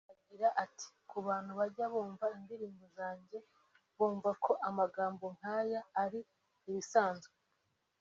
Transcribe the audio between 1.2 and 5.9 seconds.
bantu bajya bumva indirimbo zanjye bumva ko amagambo nk’aya